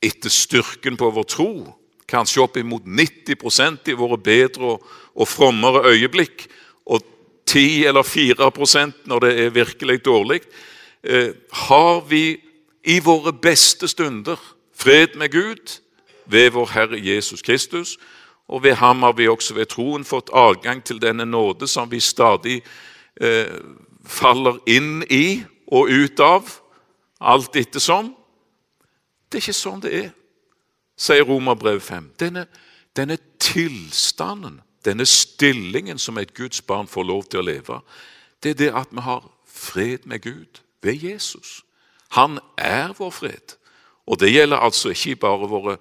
[0.00, 1.52] etter styrken på vår tro,
[2.10, 6.46] kanskje opp imot 90% i våre bedre og frommere øyeblikk,
[6.86, 7.02] og
[7.50, 10.40] 10 eller 4% når det er virkelig dårlig,
[11.02, 11.34] eh,
[11.66, 12.38] har vi
[12.86, 14.38] i våre beste stunder
[14.74, 15.80] fred med Gud
[16.26, 17.98] ved vår Herre Jesus Kristus.
[18.50, 22.00] Og ved ham har vi også ved troen fått adgang til denne nåde som vi
[22.02, 22.60] stadig
[23.20, 23.52] eh,
[24.04, 26.48] faller inn i og ut av,
[27.20, 28.10] alt ettersom.
[29.30, 30.08] Det er ikke sånn det er,
[30.98, 32.10] sier Romerbrev 5.
[32.18, 32.48] Denne,
[32.96, 37.80] denne tilstanden denne stillingen som et Guds barn får lov til å leve,
[38.40, 41.60] det er det at vi har fred med Gud ved Jesus.
[42.16, 43.56] Han er vår fred.
[44.08, 45.76] Og det gjelder altså ikke bare våre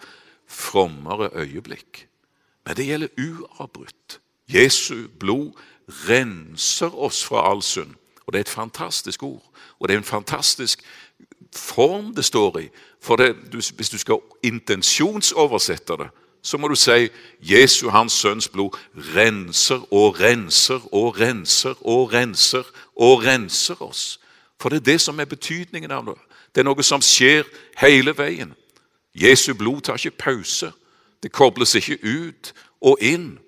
[0.49, 2.07] frommere øyeblikk,
[2.69, 4.19] men det gjelder uavbrutt.
[4.47, 5.51] Jesu blod
[5.87, 7.95] renser oss fra all synd.
[8.25, 9.53] Og det er et fantastisk ord.
[9.79, 10.83] Og det er en fantastisk
[11.55, 12.69] form det står i.
[13.01, 13.35] For det,
[13.75, 16.07] hvis du skal intensjonsoversette det,
[16.41, 17.09] så må du si
[17.41, 18.77] Jesu, hans sønns blod,
[19.15, 22.63] renser og renser og renser og renser
[22.95, 24.19] og renser oss.
[24.61, 26.19] For det er det som er betydningen av det.
[26.55, 27.49] Det er noe som skjer
[27.81, 28.53] hele veien.
[29.15, 30.71] Jesu blod tar ikke pause.
[31.23, 33.39] Det kobles ikke ut og inn.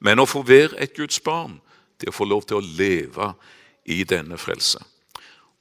[0.00, 1.58] Men å få være et Guds barn,
[2.00, 3.32] det å få lov til å leve
[3.88, 4.82] i denne frelse.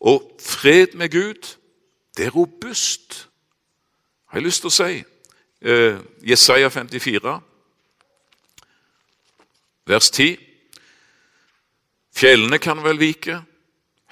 [0.06, 1.56] Og fred med Gud,
[2.18, 3.28] det er robust,
[4.30, 5.04] har jeg lyst til å si.
[5.66, 5.98] Eh,
[6.28, 7.40] Jesaja 54,
[9.88, 10.38] vers 10.
[12.16, 13.40] Fjellene kan vel vike,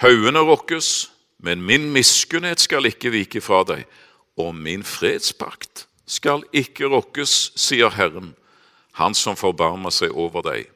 [0.02, 1.12] haugene rokkes,
[1.44, 3.86] men min miskunnhet skal ikke vike fra deg,
[4.40, 8.36] og min fredspakt skal ikke rokkes, sier Herren,
[8.94, 10.68] Han som forbarmer seg over deg.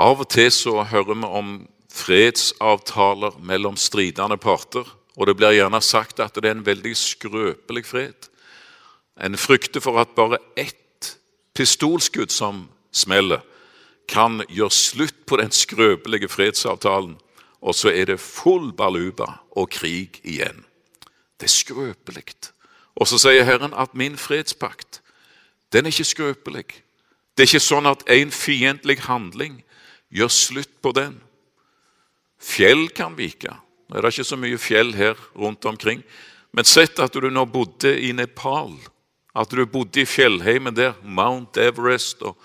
[0.00, 1.50] Av og til så hører vi om
[1.92, 4.86] fredsavtaler mellom stridende parter.
[5.18, 8.28] Og det blir gjerne sagt at det er en veldig skrøpelig fred.
[9.20, 11.18] En frykter for at bare ett
[11.58, 13.42] pistolskudd som smeller,
[14.08, 17.18] kan gjøre slutt på den skrøpelige fredsavtalen,
[17.60, 20.62] og så er det full baluba og krig igjen.
[21.38, 22.34] Det er skrøpelig.
[22.98, 25.00] Og så sier Herren at min fredspakt,
[25.72, 26.66] den er ikke skrøpelig.
[27.36, 29.60] Det er ikke sånn at en fiendtlig handling
[30.10, 31.18] gjør slutt på den.
[32.42, 33.52] Fjell kan vike.
[33.88, 36.02] Nå er det ikke så mye fjell her rundt omkring.
[36.52, 38.72] Men sett at du nå bodde i Nepal,
[39.36, 42.38] at du bodde i fjellheimen der, Mount Everest og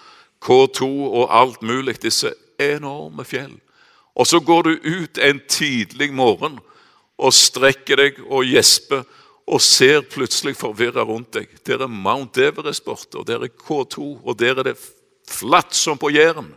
[0.43, 3.55] K2 og alt mulig, disse enorme fjell.
[4.13, 6.59] Og så går du ut en tidlig morgen
[7.17, 9.03] og strekker deg og gjesper
[9.43, 11.51] og ser plutselig forvirra rundt deg.
[11.67, 14.77] Der er Mount Everest borte, og der er K2, og der er det
[15.27, 16.53] flatt som på Jæren.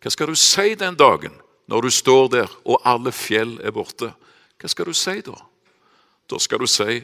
[0.00, 1.36] Hva skal du si den dagen
[1.68, 4.10] når du står der og alle fjell er borte,
[4.60, 5.36] hva skal du si da?
[6.28, 7.02] Da skal du si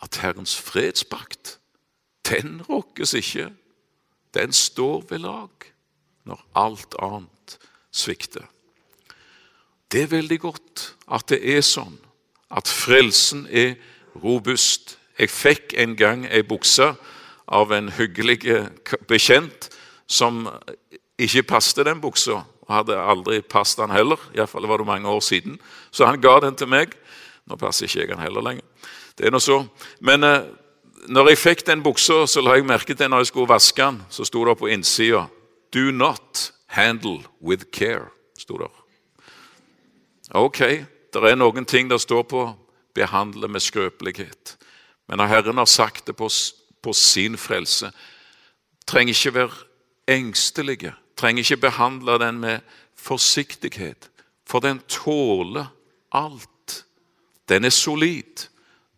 [0.00, 1.58] at Herrens fredspakt,
[2.26, 3.50] den rokkes ikke.
[4.34, 5.66] Den står ved lag
[6.26, 7.56] når alt annet
[7.90, 8.46] svikter.
[9.92, 11.96] Det er veldig godt at det er sånn,
[12.50, 13.74] at frelsen er
[14.22, 14.96] robust.
[15.18, 16.92] Jeg fikk en gang ei bukse
[17.50, 18.38] av en hyggelig
[19.10, 19.68] bekjent
[20.06, 20.46] som
[21.18, 22.38] ikke passet den buksa
[22.70, 24.20] og hadde aldri passet den heller.
[24.34, 25.58] Iallfall var det mange år siden.
[25.90, 26.94] Så han ga den til meg.
[27.50, 28.66] Nå passer ikke jeg den heller lenger.
[29.18, 29.64] Det er noe så.
[30.06, 30.46] Men eh,
[31.10, 33.98] når jeg fikk den buksa, så la jeg merke til når jeg skulle vaske den,
[34.10, 35.26] så sto det på innsida
[35.72, 38.10] 'Do not handle with care'.
[38.38, 38.79] Stod der.
[40.34, 40.58] Ok,
[41.12, 42.54] det er noen ting der står på
[42.94, 44.56] 'behandle med skrøpelighet'.
[45.08, 46.28] Men når Herren har sagt det på,
[46.82, 47.92] på sin frelse,
[48.86, 49.50] trenger ikke være
[50.08, 52.58] engstelige trenger ikke behandle den med
[52.96, 54.10] forsiktighet,
[54.46, 55.66] for den tåler
[56.12, 56.86] alt.
[57.48, 58.48] Den er solid,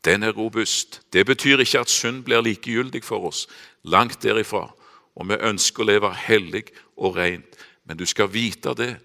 [0.04, 1.00] den er robust.
[1.12, 3.46] Det betyr ikke at synd blir likegyldig for oss.
[3.82, 4.70] Langt derifra.
[5.16, 6.64] Og vi ønsker å leve hellig
[6.96, 7.58] og rent.
[7.84, 8.96] Men du skal vite det,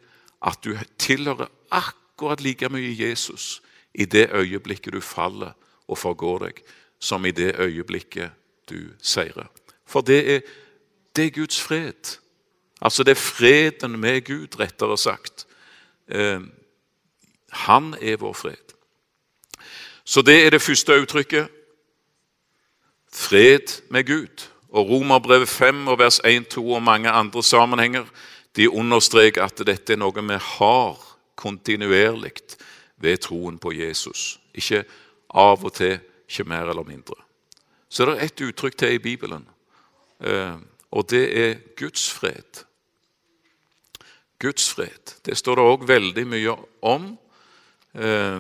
[0.41, 2.06] at du tilhører akkurat
[2.39, 3.61] like mye Jesus
[3.93, 5.51] i det øyeblikket du faller
[5.87, 6.61] og forgår deg,
[6.99, 8.31] som i det øyeblikket
[8.69, 9.47] du seirer.
[9.85, 10.39] For det er,
[11.15, 12.17] det er Guds fred.
[12.81, 15.47] Altså det er freden med Gud, rettere sagt.
[16.07, 16.41] Eh,
[17.51, 18.73] han er vår fred.
[20.03, 21.47] Så det er det første uttrykket.
[23.13, 24.47] Fred med Gud.
[24.69, 28.05] Og Romerbrevet 5 og vers 1-2 og mange andre sammenhenger
[28.55, 32.57] de understreker at dette er noe vi har kontinuerlig
[32.97, 34.39] ved troen på Jesus.
[34.57, 34.83] Ikke
[35.29, 37.15] av og til, ikke mer eller mindre.
[37.89, 39.45] Så det er det ett uttrykk til i Bibelen,
[40.19, 40.57] eh,
[40.91, 42.63] og det er Guds fred.
[44.39, 45.15] Guds fred.
[45.25, 47.13] Det står det òg veldig mye om.
[47.95, 48.39] Eh,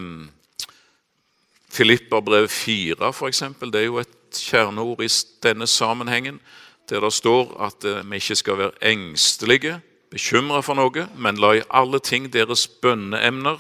[1.69, 5.09] Filipperbrevet 4, f.eks., det er jo et kjerneord i
[5.43, 6.39] denne sammenhengen,
[6.89, 11.53] der det står at eh, vi ikke skal være engstelige, bekymra for noe, men la
[11.57, 13.59] i alle ting deres bønneemner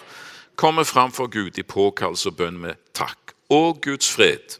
[0.57, 3.33] komme fram for Gud i påkallelse og bønn med takk.
[3.49, 4.57] Og Guds fred,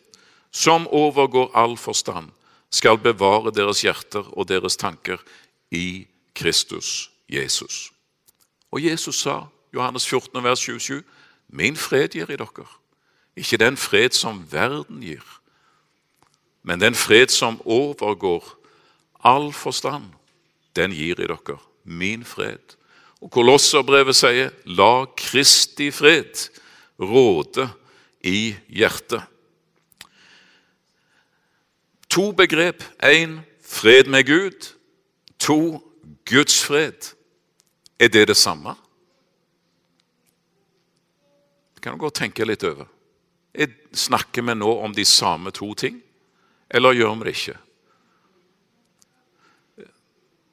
[0.52, 2.30] som overgår all forstand,
[2.72, 5.22] skal bevare deres hjerter og deres tanker
[5.72, 7.92] i Kristus Jesus.
[8.72, 11.04] Og Jesus sa, Johannes 14, vers 27,
[11.48, 12.68] Min fred gir i dere,
[13.36, 15.24] ikke den fred som verden gir.
[16.64, 18.44] Men den fred som overgår
[19.24, 20.12] all forstand,
[20.76, 22.76] den gir i dere min fred.
[23.24, 26.48] Og Kolosserbrevet sier, la Kristi fred
[27.00, 27.70] råde
[28.28, 29.24] i hjertet.
[32.10, 32.84] To begrep.
[33.04, 34.74] Én fred med Gud.
[35.40, 35.80] To
[36.26, 37.14] Guds fred.
[38.00, 38.76] Er det det samme?
[41.76, 42.88] Det kan du godt tenke litt over.
[43.94, 46.02] Snakker vi nå om de samme to ting,
[46.70, 47.56] eller gjør vi det ikke?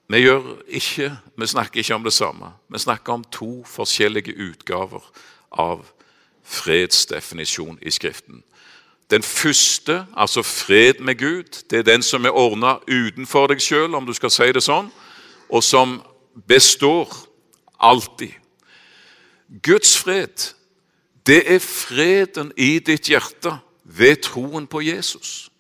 [0.08, 0.28] Vi,
[0.68, 2.52] ikke, vi snakker ikke om det samme.
[2.68, 5.02] Vi snakker om to forskjellige utgaver
[5.50, 5.86] av
[6.44, 8.42] fredsdefinisjon i Skriften.
[9.10, 13.94] Den første, altså fred med Gud, det er den som er ordna utenfor deg sjøl,
[13.94, 14.88] om du skal si det sånn,
[15.48, 15.98] og som
[16.48, 17.12] består
[17.80, 18.32] alltid.
[19.62, 20.50] Guds fred,
[21.26, 25.50] det er freden i ditt hjerte ved troen på Jesus.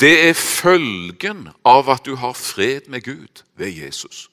[0.00, 4.28] Det er følgen av at du har fred med Gud ved Jesus.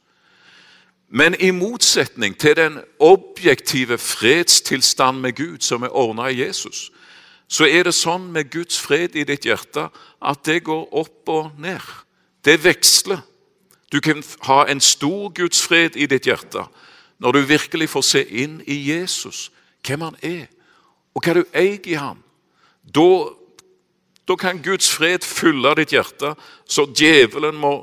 [1.10, 6.91] Men i motsetning til den objektive fredstilstand med Gud som er ordna i Jesus,
[7.47, 9.88] så er det sånn med Guds fred i ditt hjerte
[10.21, 11.82] at det går opp og ned.
[12.45, 13.21] Det veksler.
[13.91, 16.65] Du kan ha en stor Guds fred i ditt hjerte
[17.21, 19.51] når du virkelig får se inn i Jesus,
[19.88, 20.49] hvem han er,
[21.15, 22.19] og hva du eier i ham.
[22.84, 23.08] Da
[24.28, 26.34] da kan Guds fred fylle ditt hjerte,
[26.66, 27.74] så djevelen må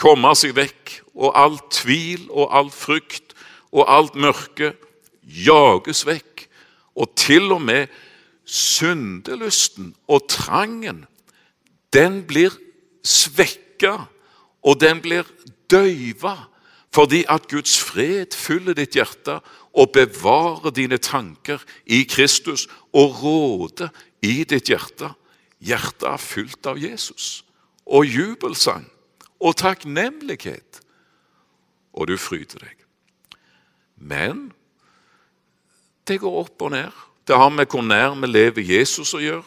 [0.00, 3.36] komme seg vekk, og all tvil og all frykt
[3.74, 4.72] og alt mørke
[5.22, 6.48] jages vekk.
[6.98, 7.90] Og til og med
[8.44, 11.04] syndelysten og trangen,
[11.94, 12.54] den blir
[13.06, 13.96] svekka,
[14.64, 15.28] og den blir
[15.70, 16.36] døyva,
[16.94, 19.40] fordi at Guds fred fyller ditt hjerte
[19.74, 23.90] og bevarer dine tanker i Kristus og råder
[24.22, 25.10] i ditt hjerte.
[25.60, 27.44] Hjertet er fylt av Jesus
[27.84, 28.86] og jubelsang
[29.40, 30.80] og takknemlighet,
[31.92, 32.84] og du fryder deg.
[33.96, 34.48] Men
[36.08, 36.90] det går opp og ned.
[37.28, 39.44] Det har med hvor nær vi lever Jesus å gjøre.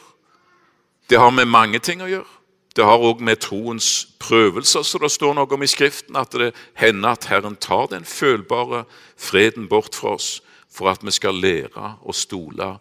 [1.09, 2.33] Det har med mange ting å gjøre.
[2.77, 6.51] Det har òg med troens prøvelser, så det står noe om i Skriften at det
[6.77, 8.83] hender at Herren tar den følbare
[9.17, 12.75] freden bort fra oss for at vi skal lære å stole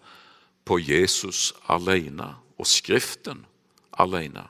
[0.68, 3.44] på Jesus alene og Skriften
[3.98, 4.46] alene.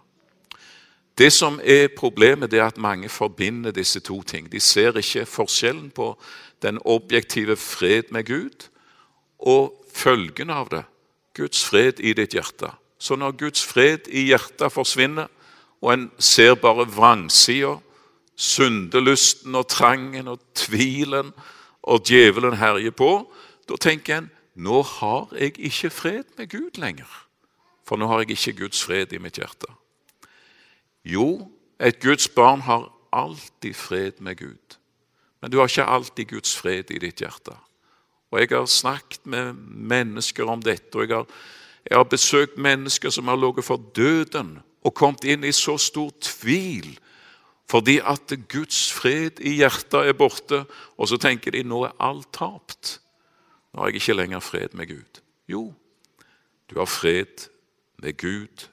[1.18, 4.52] Det som er Problemet det er at mange forbinder disse to ting.
[4.52, 6.12] De ser ikke forskjellen på
[6.62, 8.68] den objektive fred med Gud
[9.38, 10.84] og følgen av det
[11.36, 12.70] Guds fred i ditt hjerte.
[12.98, 15.28] Så når Guds fred i hjertet forsvinner,
[15.82, 17.76] og en ser bare vrangsida,
[18.36, 21.32] syndelysten og trangen og tvilen,
[21.82, 23.10] og djevelen herjer på,
[23.68, 27.25] da tenker en nå har jeg ikke fred med Gud lenger
[27.86, 29.70] for nå har jeg ikke Guds fred i mitt hjerte.
[31.06, 31.46] Jo,
[31.78, 34.78] et Guds barn har alltid fred med Gud,
[35.40, 37.54] men du har ikke alltid Guds fred i ditt hjerte.
[38.30, 41.26] Og Jeg har snakket med mennesker om dette, og jeg har,
[41.90, 46.10] jeg har besøkt mennesker som har ligget for døden og kommet inn i så stor
[46.20, 46.98] tvil
[47.66, 50.60] fordi at Guds fred i hjertet er borte,
[50.94, 53.00] og så tenker de nå er alt tapt.
[53.74, 55.18] Nå har jeg ikke lenger fred med Gud.
[55.50, 55.74] Jo,
[56.70, 57.48] du har fred
[58.02, 58.68] med Gud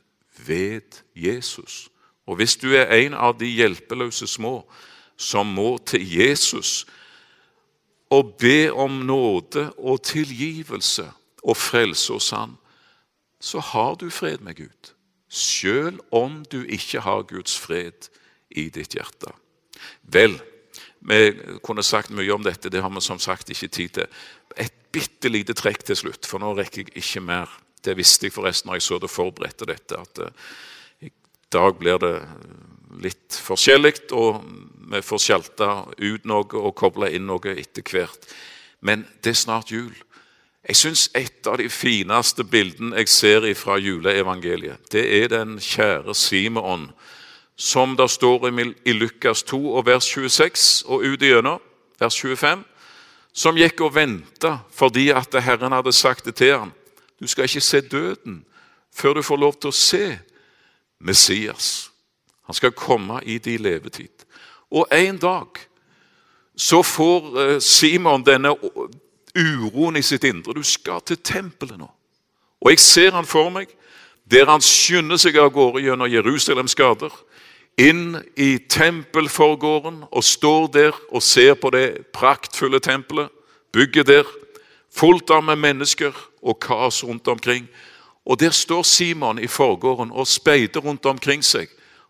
[0.46, 1.90] ved Jesus.
[2.26, 4.64] Og hvis du er en av de hjelpeløse små
[5.18, 6.86] som må til Jesus
[8.14, 11.10] og be om nåde og tilgivelse
[11.44, 12.58] og frelse hos Han,
[13.40, 14.94] så har du fred med Gud,
[15.30, 18.08] selv om du ikke har Guds fred
[18.52, 19.34] i ditt hjerte.
[20.02, 20.38] Vel,
[21.02, 24.08] vi kunne sagt mye om dette, det har vi som sagt ikke tid til.
[24.58, 27.52] Et bitte lite trekk til slutt, for nå rekker jeg ikke mer.
[27.84, 30.00] Det visste jeg forresten når jeg så det forberedte dette.
[30.00, 30.20] at
[31.04, 31.12] i Jeg
[31.52, 32.16] dag blir det
[33.04, 34.44] litt forskjellig, og
[34.94, 38.28] vi får skjelta ut noe og koble inn noe etter hvert.
[38.82, 39.94] Men det er snart jul.
[40.64, 46.16] Jeg syns et av de fineste bildene jeg ser fra juleevangeliet, det er den kjære
[46.16, 46.88] Simeon,
[47.60, 48.48] som det står
[48.86, 51.60] i Lukas 2 og vers 26 og ut igjennom
[52.00, 52.64] vers 25,
[53.34, 56.72] som gikk og venta fordi at Herren hadde sagt det til ham.
[57.20, 58.46] Du skal ikke se døden
[58.94, 60.20] før du får lov til å se
[61.00, 61.92] Messias.
[62.44, 64.26] Han skal komme i din levetid.
[64.72, 65.60] Og en dag
[66.56, 68.54] så får eh, Simon denne
[69.34, 70.54] uroen i sitt indre.
[70.54, 71.90] Du skal til tempelet nå.
[72.62, 73.72] Og jeg ser han for meg
[74.30, 77.12] der han skynder seg av gårde gjennom Jerusalems gater,
[77.76, 83.28] inn i tempelforgården og står der og ser på det praktfulle tempelet,
[83.74, 84.30] bygget der,
[84.94, 87.68] fullt av med mennesker og kaos rundt omkring.
[88.26, 91.68] Og der står Simon i forgården og speider rundt omkring seg.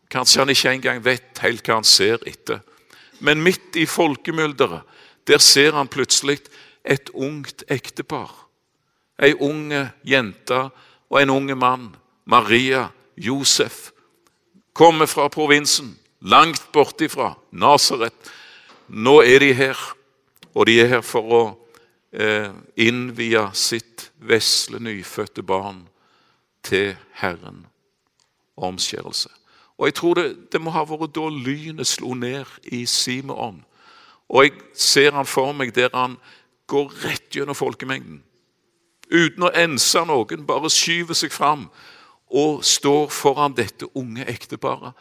[0.09, 2.59] Kanskje han ikke engang vet helt hva han ser etter.
[3.19, 4.81] Men midt i folkemylderet,
[5.27, 6.39] der ser han plutselig
[6.86, 8.31] et ungt ektepar.
[9.21, 10.69] Ei unge jente
[11.09, 11.95] og en unge mann.
[12.25, 13.91] Maria, Josef.
[14.73, 18.13] Kommer fra provinsen, langt bortifra, Nasaret.
[18.88, 19.77] Nå er de her,
[20.53, 21.43] og de er her for å
[22.14, 25.88] eh, innvie sitt vesle, nyfødte barn
[26.64, 27.66] til Herren.
[28.57, 29.30] Omskjærelse.
[29.78, 33.64] Og jeg tror det, det må ha vært da lynet slo ned i Simeon.
[34.30, 36.20] Og jeg ser han for meg der han
[36.70, 38.22] går rett gjennom folkemengden.
[39.11, 41.68] Uten å ense noen, bare skyver seg fram
[42.34, 44.93] og står foran dette unge ekteparet.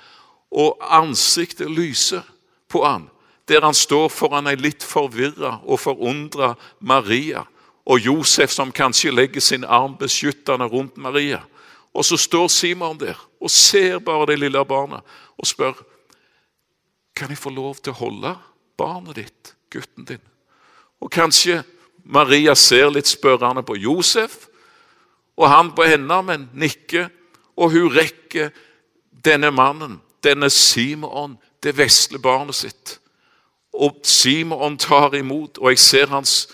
[0.52, 2.26] Og ansiktet lyser
[2.68, 3.06] på han,
[3.48, 7.44] der han står foran ei litt forvirra og forundra Maria
[7.84, 11.42] og Josef, som kanskje legger sin arm beskyttende rundt Maria.
[11.94, 15.02] Og så står Simon der og ser bare det lille barnet
[15.36, 15.82] og spør
[17.16, 18.30] kan jeg få lov til å holde
[18.78, 20.22] barnet ditt, gutten din.
[21.02, 21.60] Og kanskje
[22.04, 24.46] Maria ser litt spørrende på Josef,
[25.36, 27.10] og han på henne, men nikker.
[27.56, 28.50] Og hun rekker
[29.24, 32.96] denne mannen, denne Simon, det vesle barnet sitt.
[33.72, 36.48] Og Simon tar imot, og jeg ser hans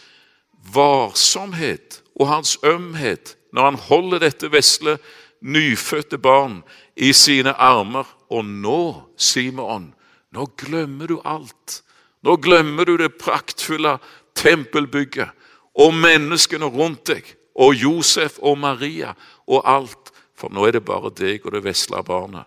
[0.74, 4.98] varsomhet og hans ømhet når han holder dette vesle,
[5.40, 6.62] nyfødte barn
[6.96, 8.06] i sine armer.
[8.30, 9.94] Og nå, Simon,
[10.34, 11.82] nå glemmer du alt.
[12.22, 13.96] Nå glemmer du det praktfulle
[14.36, 15.30] tempelbygget
[15.78, 17.26] og menneskene rundt deg
[17.58, 19.14] og Josef og Maria
[19.46, 20.12] og alt.
[20.38, 22.46] For nå er det bare deg og det vesle barnet.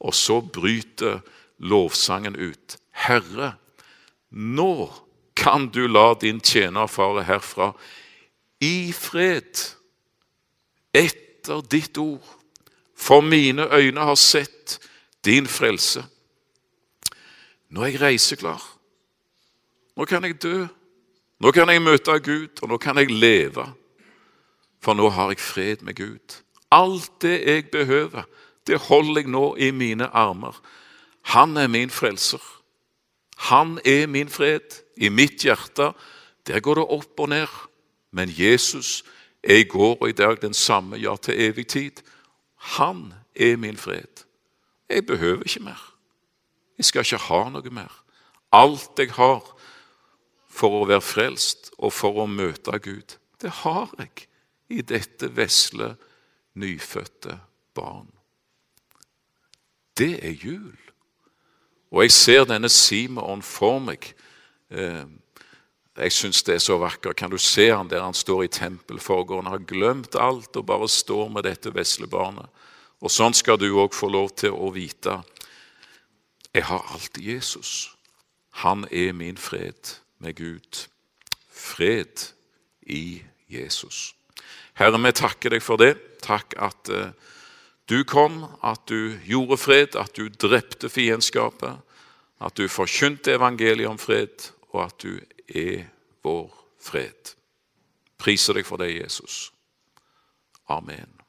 [0.00, 1.20] Og så bryter
[1.60, 2.76] lovsangen ut.
[2.90, 3.54] Herre,
[4.30, 4.90] nå
[5.34, 7.72] kan du la din tjener fare herfra
[8.60, 9.62] i fred
[10.92, 12.24] etter ditt ord.
[13.00, 14.76] For mine øyne har sett
[15.24, 16.04] din frelse.
[17.70, 18.60] Nå er jeg reiseklar.
[19.96, 20.66] Nå kan jeg dø.
[21.40, 23.64] Nå kan jeg møte Gud, og nå kan jeg leve.
[24.84, 26.36] For nå har jeg fred med Gud.
[26.70, 28.28] Alt det jeg behøver,
[28.66, 30.60] det holder jeg nå i mine armer.
[31.32, 32.59] Han er min frelser.
[33.40, 34.82] Han er min fred.
[34.96, 35.92] I mitt hjerte,
[36.46, 37.48] der går det opp og ned.
[38.12, 39.04] Men Jesus
[39.42, 42.02] er i går og i dag den samme, ja, til evig tid.
[42.76, 44.26] Han er min fred.
[44.88, 45.94] Jeg behøver ikke mer.
[46.78, 47.92] Jeg skal ikke ha noe mer.
[48.52, 49.44] Alt jeg har
[50.50, 54.26] for å være frelst og for å møte Gud, det har jeg
[54.68, 55.94] i dette vesle,
[56.58, 57.38] nyfødte
[57.74, 58.10] barn.
[59.96, 60.89] Det er jul.
[61.90, 64.12] Og jeg ser denne Simon for meg.
[64.70, 65.04] Eh,
[66.00, 67.12] jeg syns det er så vakker.
[67.12, 71.28] Kan du se han der han står i tempelforgården, har glemt alt og bare står
[71.28, 72.46] med dette vesle barnet.
[73.00, 75.18] Og sånn skal du òg få lov til å vite
[76.54, 77.90] jeg har alltid Jesus.
[78.50, 80.86] Han er min fred med Gud.
[81.50, 82.34] Fred
[82.82, 84.14] i Jesus.
[84.74, 85.94] Herre, vi takker deg for det.
[86.22, 87.12] Takk at uh,
[87.90, 91.80] du kom, at du gjorde fred, at du drepte fiendskapet,
[92.40, 95.18] at du forkynte evangeliet om fred, og at du
[95.48, 95.88] er
[96.22, 97.34] vår fred.
[98.20, 99.48] Priser deg for det, Jesus.
[100.70, 101.19] Amen.